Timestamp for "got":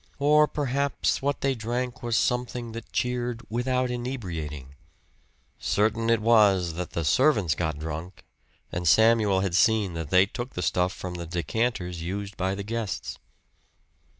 7.53-7.77